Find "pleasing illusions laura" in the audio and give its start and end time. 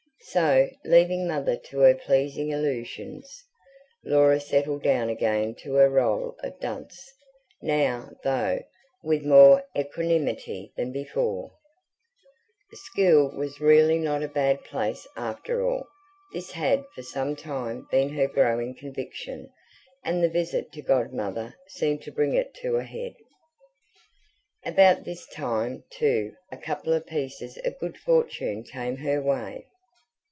1.95-4.39